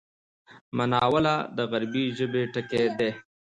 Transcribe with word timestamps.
مناوله 0.77 1.35
د 1.55 1.57
عربي 1.71 2.03
ژبی 2.17 2.43
ټکی 2.53 2.83
دﺉ. 2.99 3.09